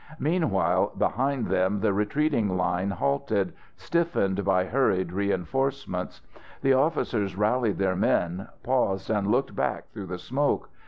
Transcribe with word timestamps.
Meanwhile, 0.17 0.93
behind 0.97 1.45
them 1.45 1.81
the 1.81 1.93
retreating 1.93 2.57
line 2.57 2.89
halted, 2.89 3.53
stiffened 3.77 4.43
by 4.43 4.65
hurried 4.65 5.11
reinforcements. 5.13 6.23
The 6.63 6.73
officers 6.73 7.35
rallied 7.35 7.77
their 7.77 7.95
men, 7.95 8.47
paused 8.63 9.11
and 9.11 9.27
looked 9.27 9.55
back 9.55 9.91
through 9.91 10.07
the 10.07 10.17
smoke. 10.17 10.71